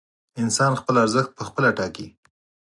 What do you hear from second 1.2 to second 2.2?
پخپله ټاکي.